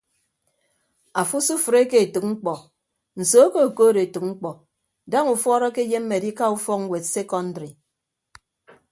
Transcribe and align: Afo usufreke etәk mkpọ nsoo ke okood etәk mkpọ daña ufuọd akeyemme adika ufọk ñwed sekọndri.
Afo 1.21 1.35
usufreke 1.41 1.97
etәk 2.05 2.25
mkpọ 2.31 2.53
nsoo 3.19 3.47
ke 3.53 3.59
okood 3.67 3.95
etәk 4.05 4.23
mkpọ 4.29 4.51
daña 5.11 5.31
ufuọd 5.33 5.63
akeyemme 5.67 6.13
adika 6.19 6.53
ufọk 6.55 6.79
ñwed 6.85 7.03
sekọndri. 7.13 7.69